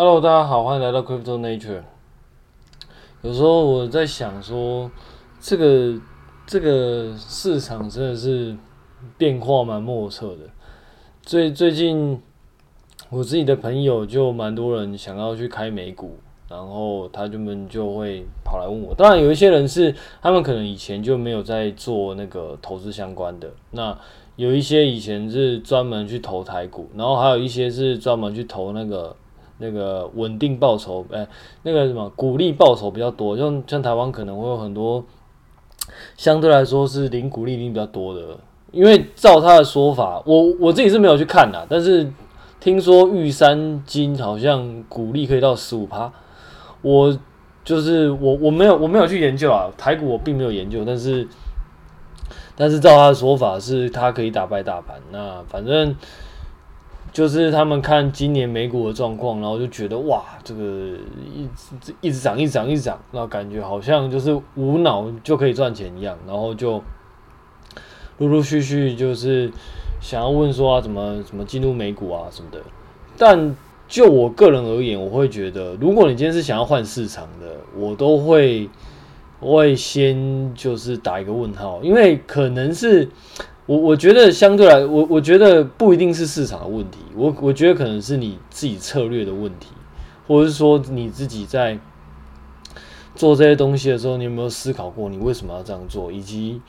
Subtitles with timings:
[0.00, 1.82] Hello，大家好，欢迎来到 Crypto Nature。
[3.22, 4.88] 有时候我在想说，
[5.40, 6.00] 这个
[6.46, 8.56] 这个市场真的是
[9.16, 10.42] 变化蛮莫测的。
[11.22, 12.22] 最最近，
[13.10, 16.16] 我自己的朋友就蛮多人想要去开美股，
[16.48, 18.94] 然后他们就会跑来问我。
[18.94, 19.92] 当然，有一些人是
[20.22, 23.50] 他们可能以前就没有在做那个投资相关的。
[23.72, 23.98] 那
[24.36, 29.16] 有一些以前是专门去投台股，然后还有一些是专门去投那个。
[29.58, 31.26] 那个稳定报酬，哎、
[31.62, 35.04] 那个什么鼓励报酬比较多，像像台湾可能会有很多
[36.16, 38.38] 相对来说是零鼓励零比较多的，
[38.70, 42.08] 因为照他的说法，我我自己是没有去看的，但是
[42.60, 46.12] 听说玉山金好像鼓励可以到十五趴，
[46.82, 47.18] 我
[47.64, 51.26] 就是我我没有我没有去研究啊，台股我并没有研究，但是
[52.54, 55.96] 但是照他的说法是，他可以打败大盘，那反正。
[57.18, 60.62] 就是他们看今年美股的状况，然后就觉得哇，这个
[61.34, 66.80] 一直一直涨，一直涨，一直涨，那感觉好像就是无脑就可以赚钱一样，然后就
[68.18, 69.50] 陆陆续续就是
[70.00, 72.60] 想要问说啊，怎么怎么进入美股啊什么的。
[73.16, 73.56] 但
[73.88, 78.70] 就我个人而言，我会觉得，如果你今天是想要换市场的，我都会
[79.40, 83.08] 我会先就是打一个问号，因为可能是。
[83.68, 89.72] 我我觉得相对来，我我觉得不一定是市场的问题，我我觉得可能是你自己策略的问题，
[90.26, 91.78] 或者是说你自己在
[93.14, 96.62] 做这些东西的时候，你有没有思考过你为什么要这样做，以及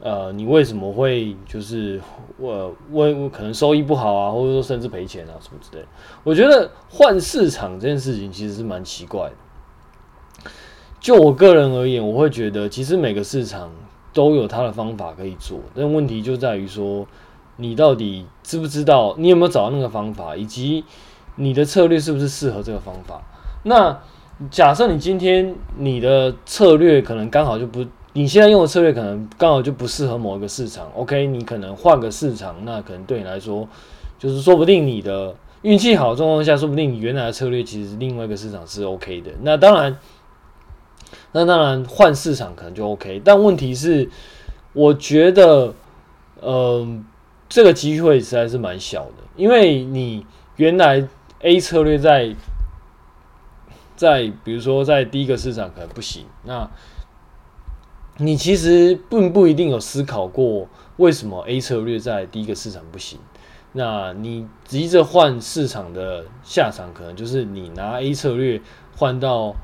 [0.00, 2.00] 呃你为什么会就是
[2.38, 5.88] 我我我可能收益不好啊，或者说甚至赔钱啊什么之类的。
[6.22, 10.50] 我觉得换市场这件事情其实是蛮奇怪的。
[11.00, 13.72] 就我个人而言，我会觉得其实每个市场。
[14.14, 17.04] 都有他的方法可以做，但问题就在于说，
[17.56, 20.84] 你到底知不知道，你有没有找到那个方法，以及
[21.34, 23.20] 你的策略是不是适合这个方法？
[23.64, 24.00] 那
[24.50, 33.68] 假设你今天你的策略可能刚好就不，你现在用的策略可能刚好就不适合某一个市场，OK，你可能换个市场，那可能对你来说，
[34.16, 39.32] 就是说不定你的运气好的状况下，说不定你原来的策略其实另外一个市场是 OK 的。
[39.42, 39.98] 那当然。
[41.36, 44.08] 那当然换市场可能就 OK，但问题是，
[44.72, 45.74] 我觉得，
[46.40, 47.04] 嗯、
[47.48, 50.24] 这个机会实在是蛮小的，因为你
[50.54, 51.08] 原来
[51.40, 52.36] A 策略在
[53.96, 56.70] 在比如说在第一个市场可能不行，那
[58.18, 60.68] 你其实并不一定有思考过
[60.98, 63.18] 为什么 A 策略在第一个市场不行，
[63.72, 68.62] 那你急着换市场的下场，可能就是你拿 A 策略
[68.96, 69.56] 换到。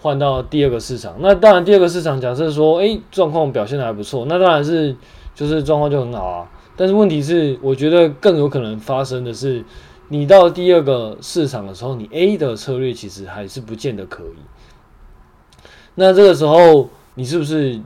[0.00, 4.94] 换到第二个市场，那当然第二个市场假设说，诶，状况表现的还不错，那当然是
[5.34, 6.50] 就是状况就很好啊。
[6.76, 9.64] 但是问题是，我觉得更有可能发生的是，
[10.08, 15.66] 你到第二个市场的时候，你 A 的策略其实还是不见得可以。
[15.96, 17.80] 那这个时候，你是不是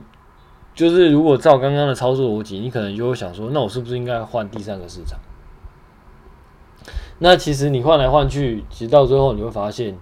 [0.75, 5.17] 就是如果照刚刚的操作逻辑，你可能就会想说，那我是不是应该换第三个市场？
[7.17, 9.97] 那其实你换来换去，其实到最后你会发现。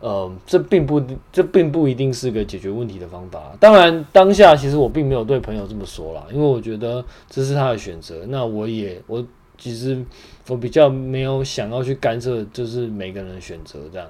[0.00, 0.98] 呃，这并不，
[1.30, 3.52] 这并不一定是个解决问题的方法。
[3.60, 8.24] 当然，当下其实我并没有对朋友这么说啦，因为我觉得这是他的选择。
[8.28, 9.22] 那我也，我
[9.58, 10.02] 其实
[10.48, 14.08] 我比较没有想要去干涉，就是每个人的选择这样。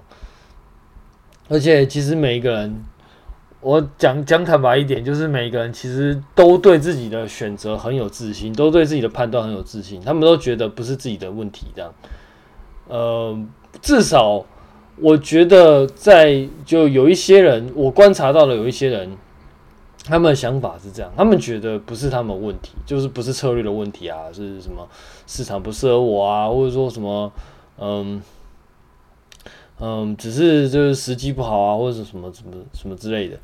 [1.48, 2.84] 而且，其实每一个人，
[3.60, 10.00] 我讲讲坦白一点，就是每一个人其实都对自己的选择很有自信，都对自己的判断很有自信。
[10.00, 11.92] 他们都觉得不是自己的问题这样。
[12.86, 13.36] 呃，
[13.82, 14.46] 至少。
[15.00, 19.16] 我觉得在就有一些人，我观察到了有一些人，
[20.05, 24.87] 他们的想法是这样，他们觉得不是他们问题，就是不是策略的问题啊，是什么
[25.27, 27.33] 市场不适合我啊，或者说什么
[27.78, 28.21] 嗯
[29.81, 33.38] 嗯，只是就是时机不好啊，或者是什么什么什么之类的。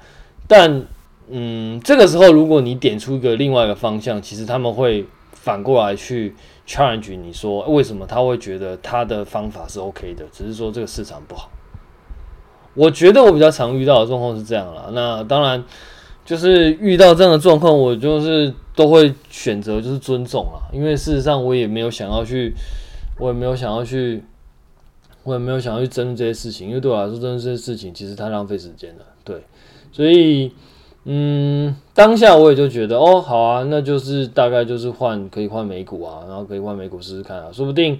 [0.47, 0.83] 但
[1.29, 6.35] 嗯，这个时候如果你点出一个另外一个方向，其实他们会反过来去。
[6.67, 11.51] Challenge 你说为什么他会觉得他的方法是 OK 的，只是说这个市场不好。
[12.75, 14.91] 我觉得我比较常遇到的状况是这样啦。
[14.93, 15.63] 那当然
[16.25, 22.53] 就是遇到这样的状况，我就是都会选择就是尊重啦，因为事实上我也没有想要去，
[23.19, 24.23] 我也没有想要去，
[25.23, 29.05] 我也没有想要去争这些事情，因为对我来说争论这些事情其实太浪费时间了。
[29.25, 29.43] 对，
[29.93, 30.53] 所以。
[31.09, 37.97] 嗯，当下我也就觉得哦，好啊，那就是大概就是换可以换美股啊，然后可以换美股试试看啊，说不定，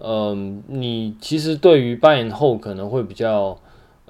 [0.00, 3.56] 嗯，你其实对于 buy and hold 可能会比较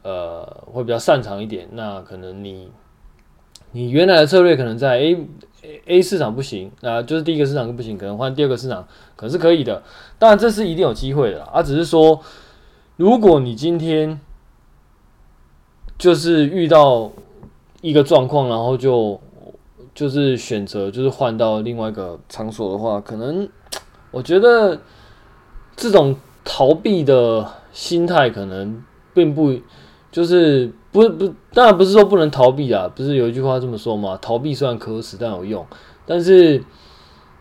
[0.03, 2.71] 呃会比较擅长一点，那可能你
[3.73, 5.27] 你原来的策略可能在 A
[5.85, 9.83] A 市场不行啊，就是第一个市场不行，可能换第二个市场可是可以的，
[10.19, 12.19] 当然这是一定有机会的啊，只是说
[12.97, 14.19] 如果你今天
[15.99, 17.13] 就是遇到
[17.81, 19.21] 一个状况，然后就
[19.95, 23.49] 就是选择就是换到另外一个场所的话，可能
[24.11, 24.81] 我觉得
[25.77, 28.83] 这种逃避的心态可能
[29.15, 29.57] 并不
[30.11, 34.19] 就是不不，当然不是说不能逃避啊，不是有一句话这么说吗？
[34.21, 35.65] 逃避虽然可耻，但有用。
[36.05, 36.65] 但是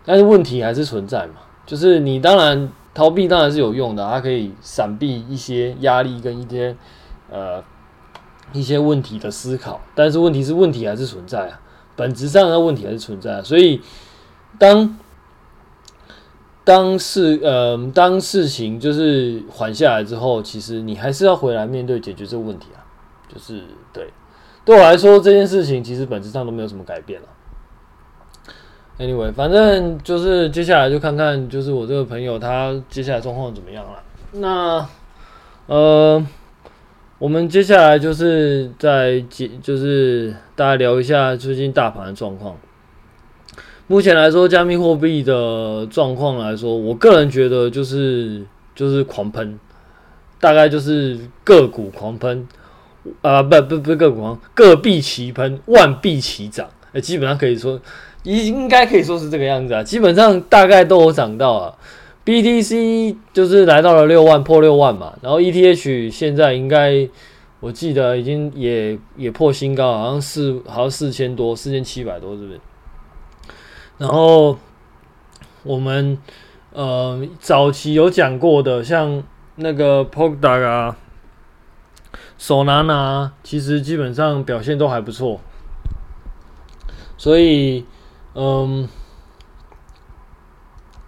[0.05, 1.35] 但是问题还是存在嘛，
[1.65, 6.75] 就是你当然逃避当然是有用的，它可以闪避一些压力跟一些
[7.31, 7.63] 呃。
[8.53, 11.59] 一些问题的思考，但是问题是问题还是存在啊，
[11.95, 13.81] 本质上的问题还是存在，所以
[14.57, 14.97] 当
[16.63, 22.79] 当事呃当事情就是缓下来之后，其实你还是要回来面对解决这个问题啊，
[23.27, 24.11] 就是对
[24.63, 27.27] 对我来说这件事情其实本质上都没有什么改变了。
[28.97, 34.03] Anyway，反正就是接下来就看看就是我这个朋友他接下来状况怎么样了。
[34.31, 34.87] 那
[35.67, 36.25] 呃。
[37.19, 39.19] 我们接下来就是在
[39.63, 42.55] 就是大家聊一下最近大盘的状况。
[43.87, 49.59] 目前来说，加密货币的状况来说，我个人觉得就是就是狂喷，
[50.39, 52.47] 大概就是个股狂喷，
[53.23, 56.69] 啊、呃、不不不个股狂，各币齐喷，万币齐涨，
[57.01, 57.81] 基本上可以说
[58.21, 61.73] 应应该可以说是这个样子啊，基本上大概都有涨到啊。
[62.27, 67.07] BTC 就是来到了六万，破六万嘛，然后 ETH 现在应该
[67.61, 72.59] 我记得已经也也破新高，好像四好像四千多，四千七百多，是不是？
[73.97, 74.59] 然后
[75.63, 76.17] 我们
[76.73, 79.23] 呃早期有讲过的，像
[79.55, 80.97] 那个 Polkadot 啊、
[82.37, 85.39] Solana，其实基本上表现都还不错，
[87.17, 87.85] 所以
[88.33, 88.89] 嗯，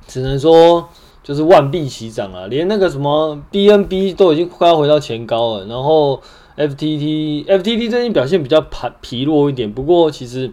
[0.08, 0.88] 只能说。
[1.30, 5.66] 就是万币齐涨啊，连那个什么 BNB 都已经快要回到前高了。
[5.68, 6.20] 然后
[6.58, 10.52] FTT，FTT 最近表现比较疲疲弱一点，不过其实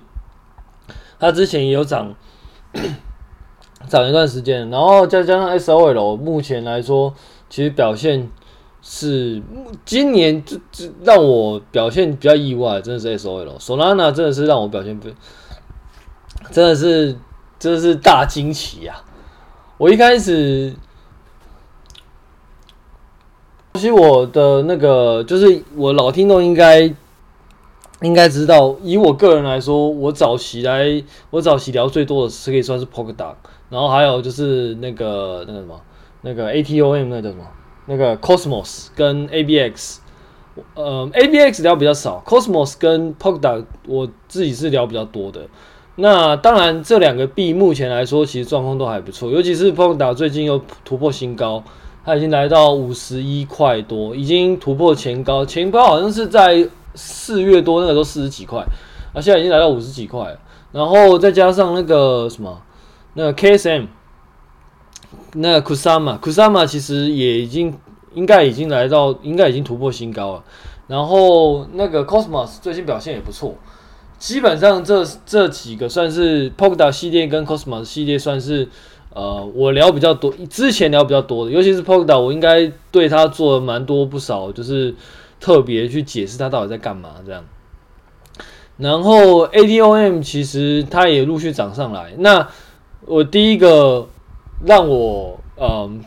[1.19, 2.15] 它之前也有涨
[3.89, 4.69] 涨一段时间。
[4.69, 7.15] 然后再加上 SOL，目前来说
[7.49, 8.31] 其实表现
[8.83, 9.43] 是
[9.87, 15.09] 今年这这让我表现比较意外，真的是 SOL，Solana 真的是让我表现不
[16.51, 17.17] 真的是
[17.59, 19.16] 真的是大惊奇呀、啊。
[19.79, 20.75] 我一开始，
[23.75, 26.91] 其实我的那个就是我老听众应该
[28.01, 33.35] 应该知道，以我个人来说，我早期来我早期聊最多的是可以算是 Polkadot，
[33.69, 35.79] 然后还有就是那个那个什么
[36.23, 37.45] 那个 ATOM 那叫什么
[37.85, 39.99] 那个 Cosmos 跟 ABX，
[40.75, 45.47] 呃 ABX 聊比较少，Cosmos 跟 Polkadot 我自己是聊比较多的。
[45.99, 49.31] 那当然，这两个币目前来说，其实状况都还不错。
[49.31, 51.65] 尤其是 Polkadot 最近又突破新高，
[52.05, 55.45] 它已经来到五十一块多，已经突破前高。
[55.47, 58.61] 前高好像是在四月多，那个时候四十几块，
[59.15, 60.37] 啊，现在已经来到五十几块。
[60.71, 62.61] 然后再加上那个什么，
[63.15, 63.87] 那个 KSM，
[65.33, 67.73] 那个 Kusama，Kusama 其实也已经
[68.13, 70.45] 应该已经来到，应该已经突破新高了。
[70.89, 73.55] 然后那个 Cosmos 最近表现也不错。
[74.19, 78.67] 基本上这这几个算是 Polkadot 系列跟 Cosmos 系列算是
[79.13, 84.95] 呃我聊比较多，之前聊比较多的，尤其是 Polkadot 我应该对他做了蛮多不少，就是
[85.39, 87.45] 特别去解释他到底在干嘛这样。
[88.79, 92.15] 然后 ATOM 其实它也陆续涨上来。
[92.19, 92.49] 那
[93.05, 94.09] 我第一个
[94.65, 96.03] 让我嗯、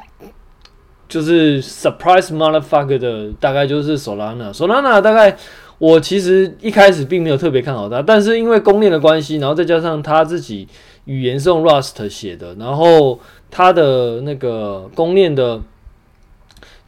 [1.07, 5.37] 就是 surprise motherfucker 的大概就是 Solana，Solana 大概。
[5.79, 10.67] 我其实一开始并没有特别看好它，但是因为公链的关系，然后再加上他自己
[11.05, 13.17] 语言是用 Rust 写的，然后
[13.49, 15.61] 它的那个公链的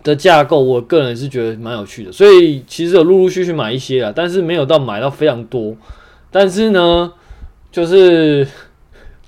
[0.04, 5.74] 的架构，我个人是觉得蛮有趣的，所以其实有陆陆续续买一些啊，但是没有到买到非常多。
[6.30, 7.14] 但是呢，
[7.72, 8.46] 就是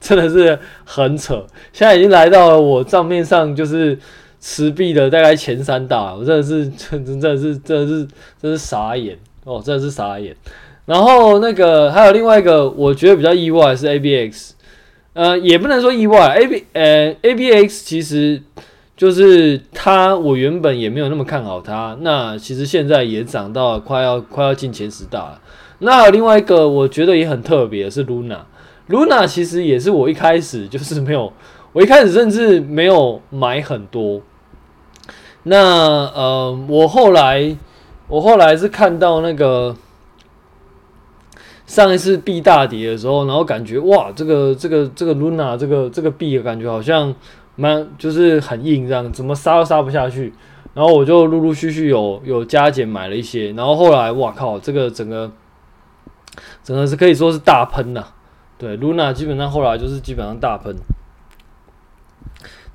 [0.02, 3.98] 真的是很扯，现在已经来到了我账面上就是
[4.42, 8.08] 持币的大概前三大，我真的是真真的是真的是
[8.42, 9.18] 真是傻眼。
[9.46, 10.36] 哦，真的是傻眼。
[10.86, 14.52] 然后那个还有另外一个，我觉得比较意外是 ABX，
[15.14, 18.42] 呃，也不能说意外，AB 呃 ABX 其实
[18.98, 21.98] 就是它，我原本也没有那么看好它。
[22.02, 25.42] 那其实现在也涨到快要快要进前十大了。
[25.80, 31.32] 那另外一个，我觉得也很特别是 Luna，Luna 其实也是我一开始就是 没有，
[31.72, 34.22] 我一开始甚至没有买很多。
[35.44, 35.62] 那
[36.14, 37.56] 呃，我后来。
[38.08, 39.76] 我后来是看到那个
[41.66, 47.14] 上一次币大跌的时候，然后感觉哇，这个这个这个 Luna 这个这个币的感觉好像
[47.56, 50.34] 蛮就是很硬这样，怎么杀都杀不下去。
[50.74, 55.32] 然后我就陆陆续续有有加减买了一些，然后后来哇靠，这个整个
[56.64, 58.04] 整个是可以说是大喷呐，
[58.58, 60.76] 对，Luna 基本上后来就是基本上大喷。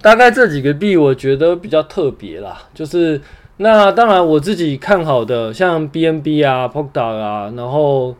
[0.01, 3.21] 大概这几个币我觉得比较特别啦，就是
[3.59, 8.15] 那当然我自己看好的像 BNB 啊、Polkadot 啊，然后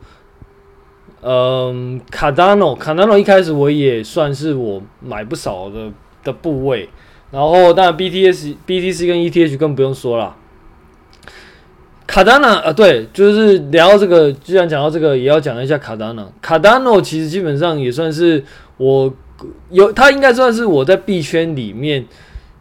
[1.21, 5.91] 嗯，Cardano，Cardano 一开始我也算是我买不少的
[6.23, 6.89] 的部位，
[7.31, 10.35] 然后当然 BTS、BTC 跟 ETH 更不用说了。
[12.07, 16.27] Cardano 啊，对，就是聊这个，既然讲到这个，也要讲一下 Cardano。
[16.41, 18.43] Cardano 其实基本上也算是
[18.77, 19.13] 我。
[19.69, 22.05] 有，它应该算是我在币圈里面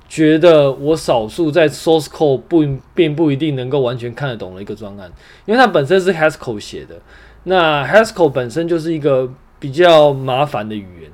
[0.09, 5.13] 觉得我少数在 source code 不并不一定能够完全看得懂的一个专案，
[5.45, 6.97] 因为它本身是 Haskell 写的。
[7.45, 11.11] 那 Haskell 本身就是一个比较麻烦的语言，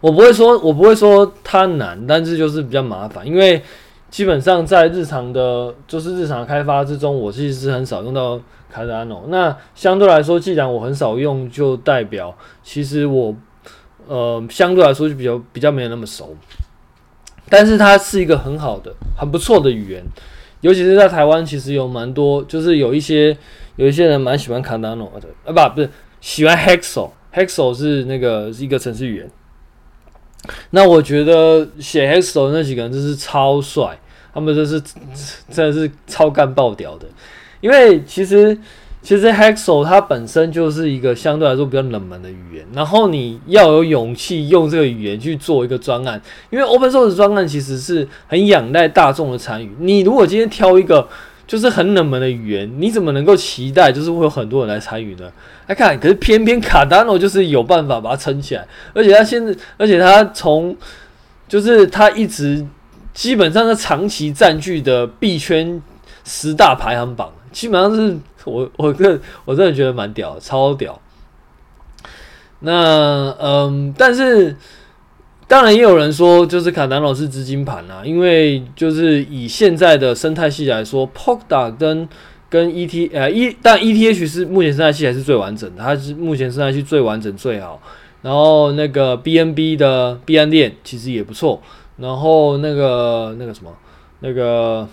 [0.00, 3.62] 我不会说，我不会说它难，但是就是比较麻烦，因为
[4.10, 8.40] 基本上在日常的，就是日常开发之中，我其实是很少用到
[8.74, 9.26] Cardano。
[9.28, 13.34] 那相对来说，既然我很少用，就代表其实我。
[14.06, 16.34] 呃，相对来说就比较比较没有那么熟，
[17.50, 20.04] 但是它是一个很好的、很不错的语言，
[20.60, 23.36] 尤其是在台湾，其实有蛮多，就是有一些
[23.76, 25.90] 有一些人蛮喜欢 Cardano 的，啊不不是
[26.20, 29.30] 喜欢 Haskell，Haskell 是那个是一个程式语言。
[30.70, 33.98] 那我觉得写 Haskell 那几个人真是超帅，
[34.32, 34.80] 他们真是
[35.50, 37.06] 真的是超干爆屌的，
[37.60, 38.58] 因为其实。
[39.08, 49.74] 其实 Haskell 它本身就是一个相对来说比较冷门的语言，然后你要有勇气用这个语言去做一个专案，因为 Open Source 专案其实是很仰赖大众的参与。
[49.78, 51.08] 你如果今天挑一个
[51.46, 55.32] 就是很冷门的语言，你怎么能够期待就是会有很多人来参与呢？
[55.68, 60.76] 来看，可是偏偏 Cardano 就是有办法把它撑起来，而且它现在，而且它从
[61.48, 62.62] 就是它一直
[63.14, 65.80] 基本上是长期占据的币圈
[66.26, 68.14] 十大排行榜，基本上是。
[68.44, 71.00] 我 我个我真的觉得蛮屌，超屌。
[72.60, 74.56] 那嗯，但是
[75.46, 82.08] 当然也有人说，就是卡达诺是资金盘啊，因为就是以现在的生态系来说 p o k d a 跟
[82.50, 87.80] 跟 ET 呃 E，但 ETH 是目前生态系还是最完整的，它是目前生态系最完整最好。
[88.22, 91.62] 然后那个 BNB 的币安链其实也不错，
[91.98, 93.72] 然后那个那个什么
[94.20, 94.88] 那个。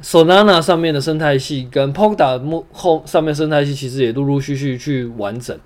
[0.00, 2.40] Solana 上面的生态系跟 Polka
[2.72, 5.58] 后上面生态系其实也陆陆续续去完整。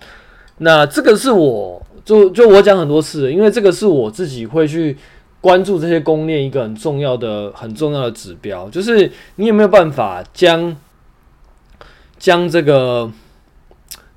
[0.59, 4.97] 那这个是我就就我讲很多次，因为这个是我自己会去
[5.43, 10.75] 关注这些公链一个很重要的很重要的指标，就是你有没有办法将
[12.19, 13.11] 将这个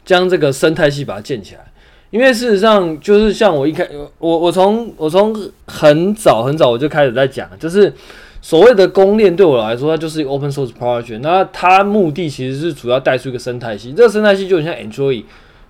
[0.05, 1.61] 将这个生态系把它建起来？
[2.09, 3.85] 因为事实上就是像我一开
[4.19, 7.93] 我我从我从很早很早我就开始在讲，就是。
[8.45, 11.17] 所谓的公链对我来说，它就是一个 open source project。
[11.23, 15.23] 那它目的其实是主要带出一个生态系，这个生态系就很像 Android，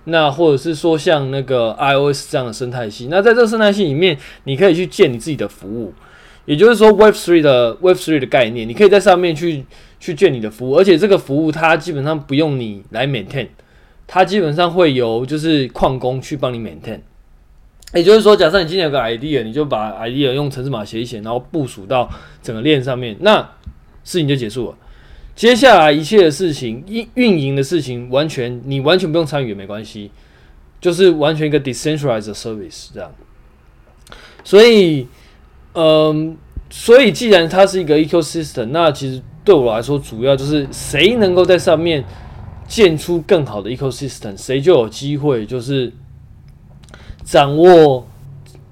[0.04, 3.08] 那或者是说像那个 iOS 这样的生态系。
[3.10, 5.94] 那在这个生态系里面，你可以去建你自己的服务，
[6.44, 9.64] 也就是说 Web3 的 Web3 的概念，你可以在上面去
[9.98, 13.46] 去建你的服务，而且这个服务它基本上不用你来 maintain，
[14.06, 17.00] 它基本上会由就是矿工去帮你 maintain。
[17.94, 22.10] 也就是说，假设你今天有个 idea，你就把 idea 用程式码写一写，然后部署到
[22.42, 23.38] 整个链上面，那
[24.02, 24.76] 事情就结束了。
[25.36, 30.10] 接下来一切的事情，运运营的事情，完全你完全不用参与也没关系，
[30.80, 33.10] 就是完全一个 decentralized service 这样。
[34.42, 35.06] 所以，
[35.74, 36.36] 嗯，
[36.68, 42.04] 所以既然它是一个 ecosystem，那其实对我来说，主要就是谁能够在上面
[42.66, 45.92] 建出更好的 ecosystem，谁就有机会就是。
[47.26, 48.06] 掌握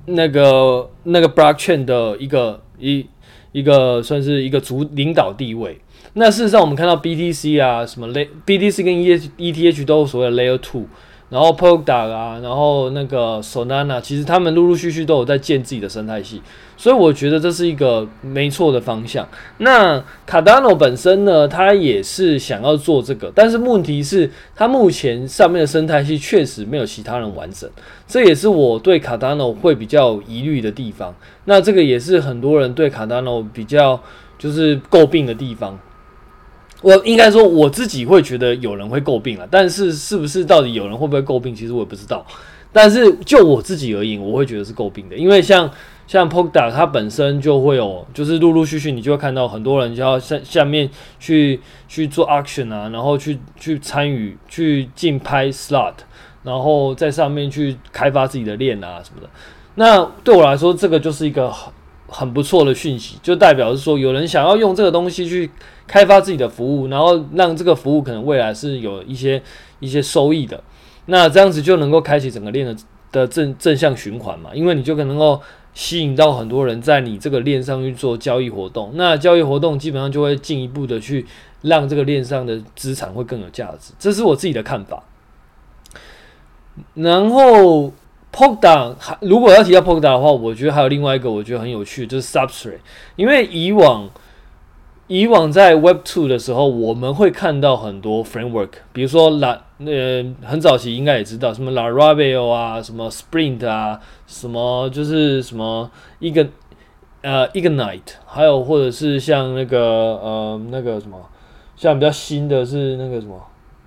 [0.07, 3.05] 那个那个 blockchain 的一个一
[3.51, 5.81] 一个算是一个主领导地位。
[6.13, 9.19] 那事实上，我们看到 BTC 啊，什么 l BTC 跟 E
[9.53, 10.87] ETH 都所谓的 Layer Two。
[11.35, 16.41] 然后 Polkadot 啊，然后那个 Solana，其实他们陆陆续续都有在建自己的生态系，
[16.77, 19.27] 所以我觉得这是一个没错的方向。
[19.59, 27.69] 那 Cardano 本身呢，它也是想要做这个，但是问题是，它目前上面的生态系确实没有其他人完整，
[28.07, 31.13] 这也是我对 Cardano 会比较疑虑的地方。
[31.47, 34.01] 那这个也是很多人对 Cardano 比较
[34.39, 35.77] 就是诟病的地方。
[36.85, 42.25] 我应该说，我自己会觉得有人会诟病了，但是是不是到底有人会不会诟病，其实我也不知道。
[42.71, 45.71] 但是就我自己而言，我会觉得是诟病的，因为像
[46.07, 55.95] 像 Poka 它本身就会有，就是陆陆续续你就会看到很多人就要下下面去去做 auction 啊，然后去去参与去竞拍 slot，
[56.43, 59.31] 然后在上面去开发自己的链啊什么的。
[59.77, 61.51] 那对我来说，这个就是一个
[62.09, 65.51] 很不错的讯息，就代表是说有人想要用这个东西去
[65.87, 69.43] 开发自己的服务，然后让这个服务可能未来是有一些
[69.81, 70.63] 一些收益的。
[71.07, 72.77] 那这样子就能够开启整个链的
[73.13, 75.41] 的正正向循环嘛，因为你就可能够
[75.73, 81.27] 吸引到很多人在你这个链上去做交易活动，那交易活动基本上就会进一步的去
[81.63, 85.03] 让这个链上的资产会更有价值，这是我自己的看法。
[86.95, 87.93] 然后
[88.35, 92.81] Polkadot 如果要提到 Polkadot 的话，我觉得还有另外一个我觉得很有趣，就是 Substrate，
[93.17, 94.11] 因为以往。
[95.07, 106.49] 以往在 Web Two 的时候，我们会看到很多 framework，比如说 La，呃，很早期应该也知道什么 Laravel 啊，什么 Sprint 啊，什么就是什么一个
[107.21, 111.21] 呃 Ignite，还有或者是像那个呃那个什么，
[111.77, 113.39] 像比较新的是那个什么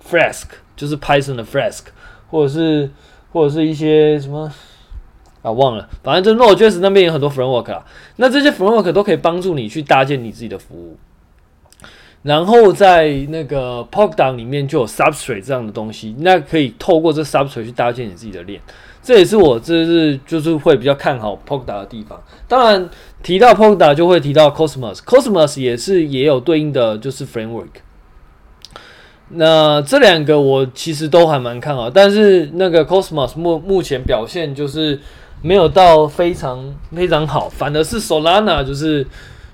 [0.08, 0.44] Flask，
[0.76, 1.86] 就是 Python 的 Flask，
[2.30, 2.88] 或者是
[3.32, 4.52] 或者是一些什么。
[5.40, 7.84] 啊，忘了，反正就 Node.js 那边有很多 framework 啊，
[8.16, 10.96] 那这些 framework 都可以帮助你去搭建你自己的服务。
[12.22, 18.60] 然后在那个 Polkadot 里面就有 Substrate 这样的东西，那可以透过这 Substrate 去搭建你自己的链。
[19.00, 22.20] 这也是我这是就是会比较看好 Polkadot 的地方。
[22.48, 22.90] 当然
[23.22, 27.68] 提到 Polkadot 就会提到 Cosmos，Cosmos 也是也有对应的就是 framework。
[29.30, 34.98] 那这两个我其实都还蛮看好，但是那个 Cosmos 目目前表现就是。
[35.40, 39.06] 没有到非常非常好，反而是 Solana 就是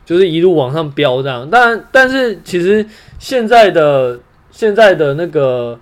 [0.06, 1.46] 就是一路往上飙这样。
[1.50, 2.86] 但但是其实
[3.18, 4.18] 现在的
[4.50, 5.78] 现在的那个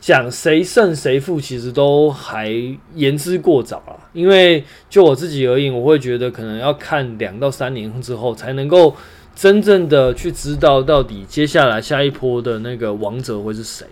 [0.00, 2.50] 讲谁胜谁负，其实都还
[2.96, 3.94] 言之过早啊。
[4.12, 8.96] 因为就我自己而言，我会觉得可能要看两到三年之后，才能够
[9.36, 13.86] 真正的去知道到底接下来下一波的那个王者会是谁。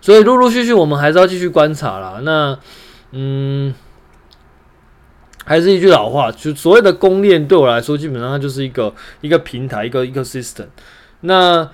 [0.00, 2.20] 所以陆陆续续我们还是要继续观察啦。
[2.24, 2.58] 那
[3.12, 3.72] 嗯。
[5.42, 10.66] 还是一句老话，就所谓的公链对我来说，基本上它就是一个一个平台，一个一个 system。
[11.22, 11.68] 那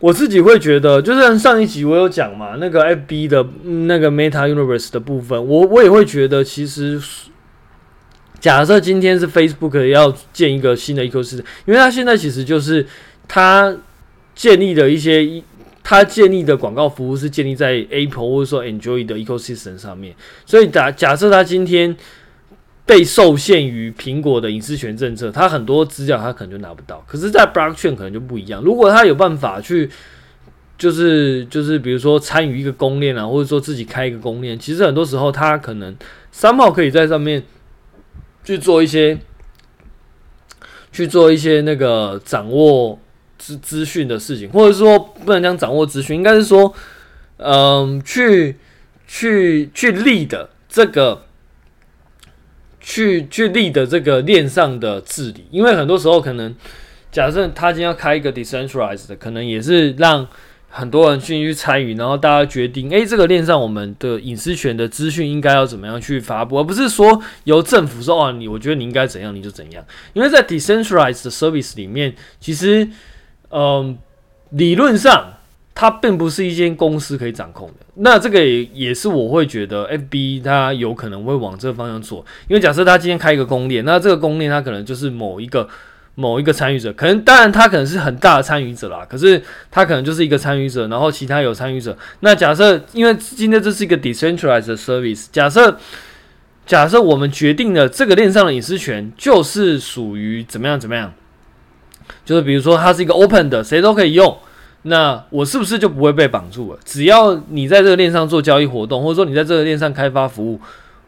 [0.00, 3.46] 我自己会觉得，就是上一集我有讲嘛，那个 FB 的
[3.86, 7.00] 那个 Meta Universe 的部分，我我也会觉得，其实
[8.40, 12.86] 假设今天是 Facebook 要建一个新的 ecosystem，因为它现在其实就是
[13.28, 13.76] 它
[14.34, 15.42] 建立的一些，
[15.84, 20.14] 它建立的广告服务是建立在 Apple 或者说 Android 的 ecosystem 上面，
[20.46, 21.96] 所以假假设它今天。
[22.86, 27.00] 被受限于苹果的隐私权政策，他很多资料他可能就拿不到。
[27.06, 28.60] 可是，在 Blockchain 可能就不一样。
[28.64, 29.88] 如果他有办法去，
[30.76, 35.94] 就是就是比如说参与一个公链啊，或者说自己开一个公链，其实很多时候他可能
[36.32, 37.40] 三号可以在上面
[38.44, 39.18] 去做一些
[40.92, 42.98] 去做一些那个掌握
[43.38, 46.74] 资资讯的事情，或者说不能讲掌握资讯，应该是说，
[47.36, 48.56] 嗯，去
[49.06, 51.24] 去去立的这个。
[52.82, 56.52] 去去立的这个链上的治理，因为很多时候可能，
[57.12, 60.26] 假设他今天要开一个 decentralized 的，可能也是让
[60.70, 72.88] 很多人去去参与，然后大家决定，诶、欸，这个链上我们的隐私权的资讯应该要怎么样去发布，而不是说由政府说，哦，你我觉得你应该怎样你就怎样，因为在 decentralized service 里面，其实，
[73.50, 73.98] 嗯、
[74.50, 75.34] 理论上。
[75.72, 85.66] 它并不是一间公司可以掌控的，那这个也也是我会觉得，FB 它有可能会往这个方向做，因为假设他今天开一个公链，那这个公链它可能就是某一个
[86.20, 91.96] 某一个参与者，可能当然他可能是很大的参与者啦，可是他可能就是一个参与者，然后其他有参与者。
[92.20, 95.78] 那假设因为今天这是一个 decentralized service，假设
[96.66, 101.12] 假设我们决定了这个链上的隐私权就是属于怎么样怎么样，
[102.24, 104.36] 就是比如说它是一个 open 的，谁都可以用。
[104.82, 106.78] 那我是不是就不会被绑住了？
[106.84, 110.60] 只要你在这个链上做交易活动，或者说你在这个链上开发服务，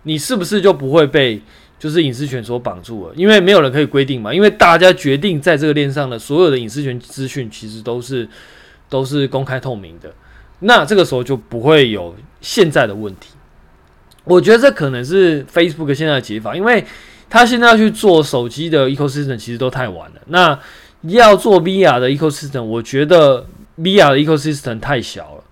[0.03, 1.40] 你是不是就不会被
[1.83, 3.14] 就是隐私权所绑住了？
[3.16, 8.29] 因为没有人可以规定嘛，因为大家决定在这个链上的所有的隐私权资讯，其实都是
[8.88, 10.14] 都是公开透明的。
[10.61, 13.31] 那这个时候就不会有现在的问题。
[14.23, 16.85] 我觉得这可能是 Facebook 现在的解法，因为
[17.29, 20.21] 他现在要去做手机的 ecosystem，其实都太晚了。
[20.27, 20.57] 那
[21.03, 23.47] 要做 VR 的 ecosystem，我觉得。
[23.79, 25.45] VR 的 ecosystem 太小了，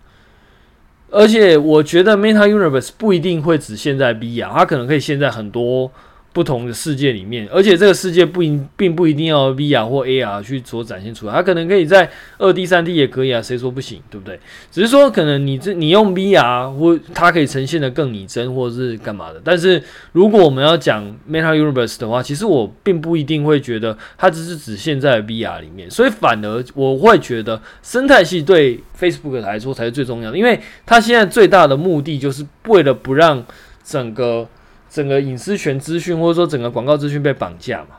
[1.10, 5.90] 而且我觉得 Meta Universe 不一定会只限在 VR，它可能可以限在很多。
[6.32, 14.38] 不同的世界里面，而且这个世界不一并不一定要 VR 或 AR 去所展现出来，它可能可以在二 D、三 D 也可以啊，谁说不行，对不对？
[14.70, 19.40] 只是说可能你这你用 VR 或它可以呈现得更拟真，或者是干嘛的。
[19.42, 33.44] 但是如果我们要讲 Meta Universe 的话，其实我并不一定会觉得它只是只现在 VR 里面，所以反而我会觉得生态系对 Facebook 来说才是最重要的，因为它现在最大的目的就是为了不让
[33.82, 34.46] 整个。
[34.90, 37.96] 整个隐私权资讯或者说整个广告资讯被绑架嘛。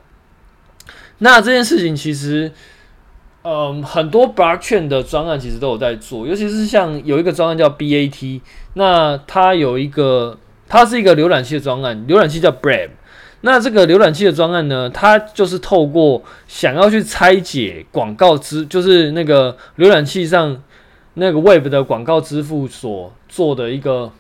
[1.20, 2.52] 那这件事情其实，
[3.44, 8.42] 嗯，很多 blockchain 的专案其实都有在做，尤其是像有一个专案叫 BAT，
[8.74, 12.90] 那它有一个，它是一个浏览器的专案，浏览器叫 Brave。
[13.42, 20.62] 那这个浏览器的专案呢，它就是透过想要去拆解广告支，就是那个浏览器上
[21.16, 24.12] 那个 Web 的广告支付所做的一个，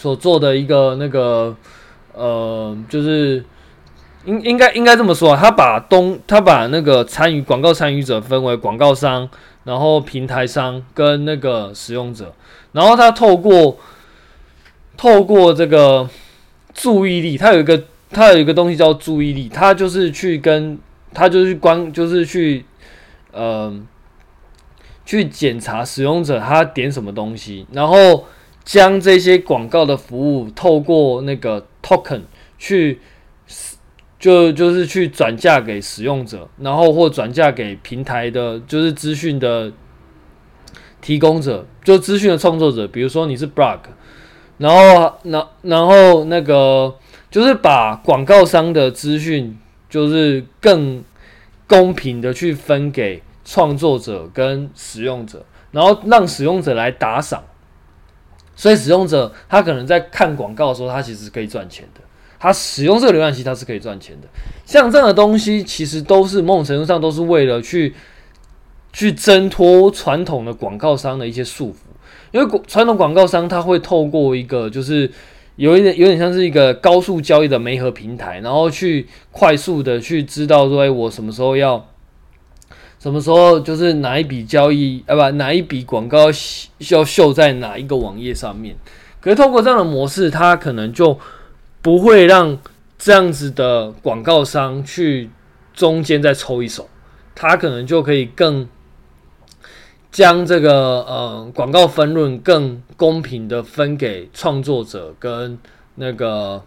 [0.00, 1.54] 所做的一个那个，
[2.14, 3.44] 呃，就是
[4.24, 9.28] 应应该应该这么说啊，他把东他把那个参与广告参与者分为广告商，
[9.64, 12.32] 然后平台商跟那个使用者，
[12.72, 13.76] 然后他透过
[14.96, 16.08] 透过这个
[16.72, 17.82] 注意力，他有一个。
[18.12, 20.76] 他有一个东西叫注意力，他就是去跟
[21.14, 22.64] 他就是关，就是去
[23.30, 23.72] 呃
[25.06, 28.24] 去检查使用者他点什么东西，然后
[28.70, 32.20] 将这些广告的服务透过那个 token
[32.56, 33.00] 去
[34.16, 39.72] 就就是去转嫁给使用者，然后或转嫁给平台的，就是资讯的
[41.00, 43.80] 提供者，就资讯的创作者，比如说你是 blog，
[44.58, 46.94] 然后然然后那个。
[47.30, 49.56] 就是把广告商的资讯，
[49.88, 51.04] 就是更
[51.68, 57.44] 公平的去分给创作者跟使用者，然后让使用者来打赏。
[58.60, 62.00] 所以使用者他可能在看广告的时候，他其实是可以赚钱的。
[62.38, 64.28] 他使用这个浏览器，他是可以赚钱的。
[64.66, 67.94] 像这样的东西，其实都是某种程度上都是为了去
[68.92, 71.76] 去挣脱传统的广告商的一些束缚。
[72.32, 75.10] 因为传统广告商他会透过一个就是。
[75.56, 81.89] 有一点有点像是一个高速交易的媒合平台，然后去快速的去知道说，哎，我什么时候要，
[83.00, 86.26] 什么时候就是哪一笔交易，啊不，哪一笔广告
[86.90, 88.76] 要秀在哪一个网页上面。
[89.20, 91.18] 可是透过这样的模式，它可能就
[91.82, 92.56] 不会让
[92.96, 95.28] 这样子的广告商去
[95.74, 96.88] 中间再抽一手，
[97.34, 98.68] 它可能就可以更。
[100.12, 100.72] 将这个
[101.04, 105.56] 呃广告分润更公平的分给创作者跟
[105.94, 106.60] 那个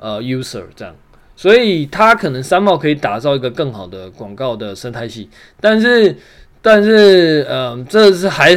[0.00, 0.96] 呃 user 这样，
[1.40, 5.26] 所以他可能三毛可以打造一个更好的广告的生态系，
[5.58, 6.14] 但是
[6.60, 8.54] 但是嗯、这是还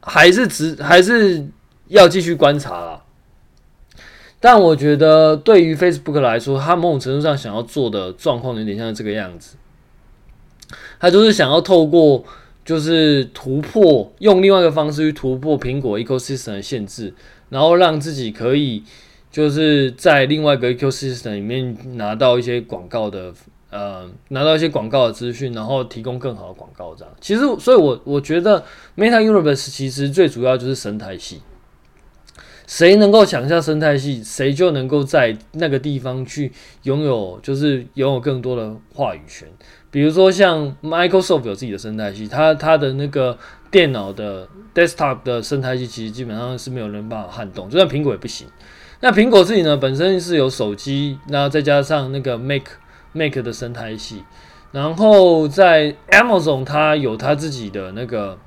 [0.00, 1.46] 还是只还是
[1.88, 3.02] 要继续观察啦。
[4.40, 9.56] 但我觉得对于 Facebook 来说，他某种程度上想要做的状况有点像这个样子，
[10.98, 12.24] 他就是想要透过。
[12.64, 17.12] 就是突破，用另外一个方式去突破苹果 ecosystem 的限制，
[17.50, 18.82] 然后让自己可以
[19.34, 23.34] 就是在另外一个 ecosystem 里面拿到一些广告的，
[23.68, 27.12] 呃，拿到一些广告的资讯，然后提供更好的广告这样。
[27.20, 28.62] 其实，所以我我觉得
[28.96, 31.42] Meta Universe 其实最主要就是生态系，
[32.68, 36.52] 谁能够抢下生态系，谁就能够在那个地方去
[36.84, 39.48] 拥有，就是拥有更多的话语权。
[39.90, 43.36] 比如说像 Microsoft 有自己的生态系，它它的那个
[43.68, 48.46] 电脑的 desktop 的生态系其实基本上是没有人办法撼动，就算苹果也不行。
[49.04, 52.62] 那苹果自己呢，本身是有手机，那再加上那个 Mac
[53.12, 54.24] Mac 的生态系，
[54.72, 58.38] 然后在 Amazon 它有它自己的那个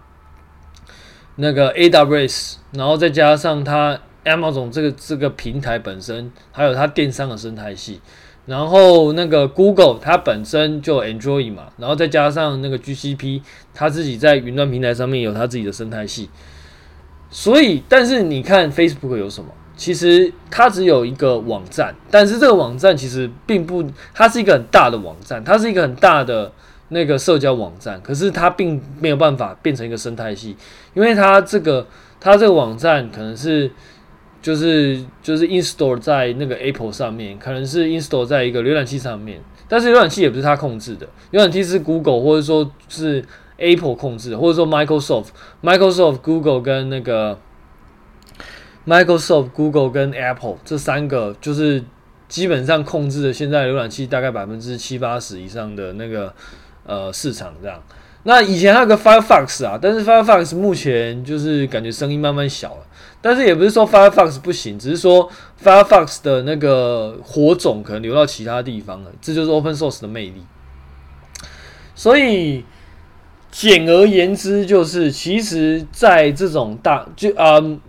[1.35, 8.01] 那个 AWS，然后再加上它 Amazon 这个这个平台本身还有它电商的生态系。
[8.47, 13.43] 然后那个 Google 它本身就 Android 嘛，然后再加上那个 GCP，
[13.75, 16.31] 它自己在云端平台上面有它自己的生态系。
[17.29, 19.51] 所以，但是你看 Facebook 有什么？
[19.77, 23.81] 其实它只有一个网站，但是这个网站其实并不，
[24.13, 26.51] 它是一个很大的网站，它是一个很大的
[26.89, 30.57] 那个社交网站，可是它并没有办法变成一个生态系，
[30.93, 31.87] 因为它这个
[32.19, 33.71] 它这个网站可能是。
[34.39, 43.25] 就是就是 install 在那个 Apple 上面，可能是 install 在一个浏览器上面，但是浏览器也不是它控制的，浏览器是 Google 或者说是
[43.57, 45.29] Apple 控制，或者说 Microsoft、
[45.61, 47.37] Microsoft、Google 跟那个
[48.87, 51.83] Microsoft、Google 跟 Apple 这三个就是
[52.27, 56.33] 基本上控制了现在浏览器大概百分之七八十以上的那个
[56.85, 57.83] 呃市场这样。
[58.23, 62.83] 那以前还有个 Firefox 啊，但是 Firefox 目前就是感觉声音慢慢小了。
[63.19, 65.29] 但是也不是说 Firefox 不行，只是说
[65.63, 70.43] Firefox 的那个火种可能流到其他地方了，这就是 Open Source 的魅力。
[71.95, 72.63] 所以
[73.49, 77.79] 简而言之，就是其实，在这种大就啊、嗯，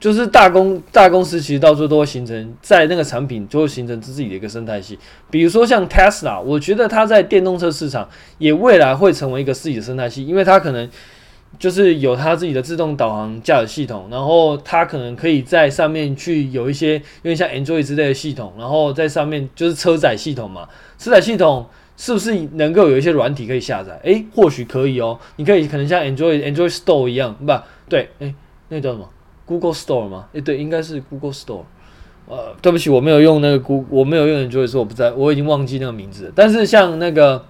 [0.00, 4.98] 就是大公大公司，其实到最后都会形成在那个产品就会形成自己的一个生态系。
[5.30, 8.08] 比如说像 Tesla，我觉得它在电动车市场
[8.38, 10.88] 也未来会成为一个自己的生态系，因为它可能。
[11.58, 23.98] 就是有它自己的自动导航驾驶系统，然后它可能可以在上面去有一些，因为像 Android 之类的系统，然后在上面就是车载系统嘛，车载系统是不是能够有一些软体可以下载？
[24.04, 25.18] 诶、或许可以哦。
[25.36, 27.52] 你可以可能像 Android Android Store 一样，不
[27.88, 28.32] 对，诶、
[28.68, 29.08] 那个叫什么
[29.50, 30.28] Google Store 吗？
[30.32, 31.64] 诶、对，应该是 Google Store。
[32.28, 36.32] 呃，对不起，我没有用那个 Google，我没有用的就会说我不在，我已经忘记那个名字了。
[36.36, 37.44] 但是像那个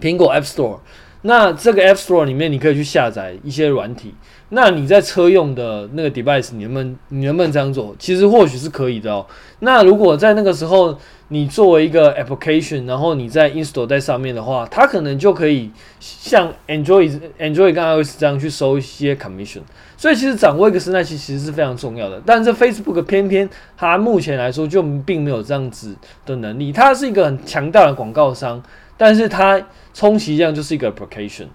[0.00, 0.78] 苹果 App Store。
[1.22, 4.14] 那这个 App Store 里面，你可以去下载一些软体。
[4.50, 7.94] 那你在车用的那个 device，你能不能你能不能这样做？
[7.98, 9.24] 其实或许是可以的哦。
[9.60, 19.60] 那如果在那个时候，你作为一个 application，然后你在 install 在上面的话，它可能就可以像 Android Android 跟 iOS 这样去收一些 commission。
[19.96, 22.20] 所以其实掌握一个生态系其实是非常重要的。
[22.26, 25.94] 但是 Facebook 偏偏它目前来说就并没有这样子
[26.26, 26.72] 的能力。
[26.72, 28.60] 它是一个很强大的广告商，
[28.96, 31.46] 但是它充其量就是一个 application，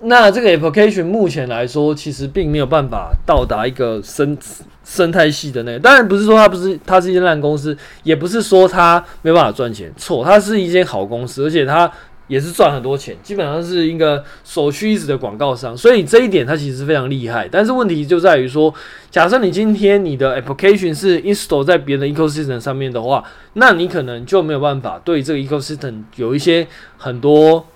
[0.00, 4.36] 那这个 application 目前来说，其实并没有办法到达一个生
[4.84, 5.76] 生态系的那。
[5.80, 9.92] 当然不是说它不是，它是一间烂公司，也不是说它没办法赚钱。
[9.96, 11.90] 错，它是一间好公司，而且它
[12.28, 15.76] 也是赚很多钱，基本上是一个首屈一指的广告商。
[15.76, 17.48] 所以这一点它其实非常厉害。
[17.50, 18.72] 但是问题就在于说，
[19.10, 26.64] 假设你今天你的 application 是 install 在别人的 ecosystem 上面的话，那你可能就没有办法对这个 ecosystem 有一些
[26.96, 27.66] 很多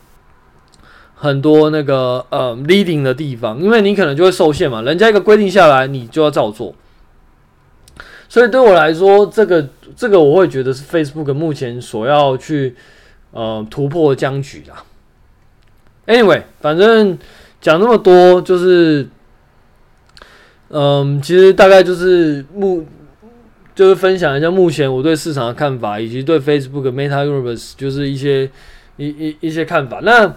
[1.22, 6.74] 很多那个呃 leading 的地方，因为你可能就会受限嘛，人家一个规定下来，你就要照做。
[8.28, 12.74] 所以对我来说，这个这个我会觉得是 Facebook 目前所要去
[13.30, 14.84] 呃突破僵局啦。
[16.08, 17.16] Anyway，反正
[17.60, 19.08] 讲那么多就是。
[20.74, 22.86] 嗯，其实大概就是目，
[23.74, 28.50] 就是分享一下目前我对市场的看法，以及对 Facebook Meta Universe 就是一些
[28.96, 30.00] 一一一些看法。
[30.02, 30.34] 那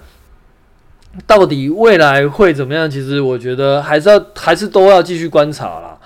[1.25, 2.89] 到底未来会怎么样？
[2.89, 5.97] 其实我觉得还是要还是都要继续观察啦。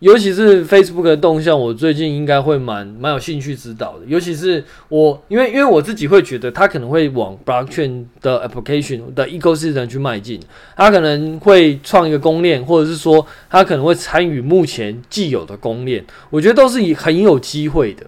[0.00, 4.06] 尤其是 Facebook 的动向，我最近应该会蛮蛮有兴趣知道的。
[4.06, 10.40] 尤其是我，因为因为我自己会觉得，它可能会往 Blockchain 的 Application 的 Ecosystem 去迈进。
[10.74, 16.02] 它可能会创一个公链，或者是说，它可能会参与目前既有的公链。
[16.30, 18.06] 我觉得都是以很有机会的，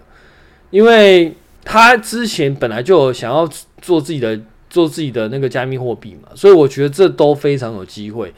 [0.71, 3.47] 因为它之前本来就想要
[3.83, 4.39] 做自己的
[4.73, 8.33] 做自己的那个加密货币嘛，所以我觉得这都非常有机会。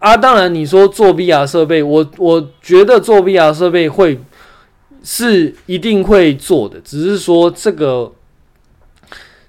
[0.00, 4.18] 啊，当然，你说做 VR 设备，我我觉得做 VR 设备会
[5.04, 8.10] 是一定会做的，只是说这个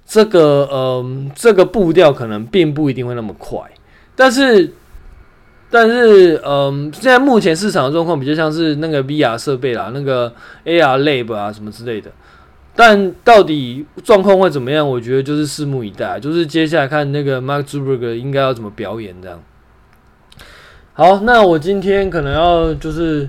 [0.06, 3.58] 这个嗯，这个步调可能并不一定会那么快。
[4.14, 4.72] 但是，
[5.68, 10.32] 但是嗯，现在目前市场的状况比较像是那个 VR 设备啦，那个
[10.64, 12.08] AR Lab 啊什么之类的。
[12.74, 14.88] 但到底状况会怎么样？
[14.88, 19.42] 我觉得就是拭目以待，就是接下来看那个 Mark Zuckerberg 应该要怎么表演这样。
[20.92, 23.28] 好，那我今天可能要就是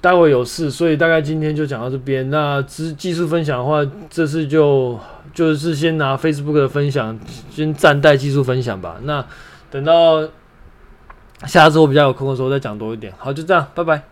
[0.00, 2.28] 待会有事，所以大概今天就讲到这边。
[2.30, 4.98] 那技技术分享的话，这次就
[5.32, 7.18] 就是先拿 Facebook 的分享
[7.50, 8.98] 先暂代技术分享吧。
[9.04, 9.24] 那
[9.70, 10.28] 等到
[11.46, 13.12] 下次我比较有空的时候再讲多一点。
[13.18, 14.09] 好，就这样，拜拜。